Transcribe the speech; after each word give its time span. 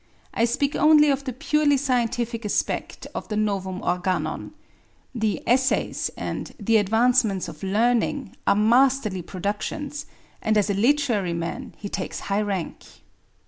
I 0.33 0.45
speak 0.45 0.75
only 0.75 1.11
of 1.11 1.25
the 1.25 1.31
purely 1.33 1.77
scientific 1.77 2.43
aspect 2.43 3.05
of 3.13 3.27
the 3.27 3.37
Novum 3.37 3.83
Organon. 3.83 4.51
The 5.13 5.43
Essays 5.45 6.09
and 6.17 6.55
The 6.59 6.77
Advancement 6.77 7.47
of 7.47 7.61
Learning 7.61 8.35
are 8.47 8.55
masterly 8.55 9.21
productions; 9.21 10.07
and 10.41 10.57
as 10.57 10.71
a 10.71 10.73
literary 10.73 11.33
man 11.33 11.75
he 11.77 11.87
takes 11.87 12.21
high 12.21 12.41
rank. 12.41 12.83